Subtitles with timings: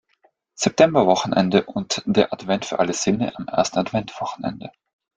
[0.55, 4.71] Septemberwochenende und der „Advent für alle Sinne“ am ersten Advent-Wochenende.